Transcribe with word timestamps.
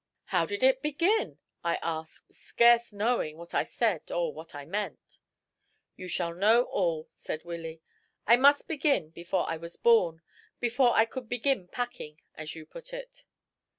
"How 0.33 0.47
did 0.47 0.63
it 0.63 0.81
begin?" 0.81 1.37
I 1.63 1.75
asked, 1.83 2.33
scarce 2.33 2.91
knowing 2.91 3.37
what 3.37 3.53
I 3.53 3.61
said 3.61 4.09
or 4.09 4.33
what 4.33 4.55
I 4.55 4.65
meant. 4.65 5.19
"You 5.95 6.07
shall 6.07 6.33
know 6.33 6.63
all," 6.63 7.07
said 7.13 7.45
Willy. 7.45 7.83
"I 8.25 8.35
must 8.35 8.67
begin 8.67 9.11
before 9.11 9.47
I 9.47 9.57
was 9.57 9.75
born 9.77 10.23
before 10.59 10.95
I 10.95 11.05
could 11.05 11.29
begin 11.29 11.67
packing, 11.67 12.19
as 12.33 12.55
you 12.55 12.65
put 12.65 12.93
it." 12.93 13.25